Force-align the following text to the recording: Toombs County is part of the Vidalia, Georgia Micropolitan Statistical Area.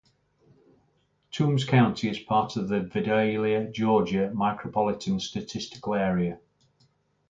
Toombs 1.29 1.63
County 1.63 2.09
is 2.09 2.17
part 2.17 2.55
of 2.55 2.67
the 2.69 2.79
Vidalia, 2.79 3.71
Georgia 3.71 4.31
Micropolitan 4.33 5.21
Statistical 5.21 5.93
Area. 5.93 6.39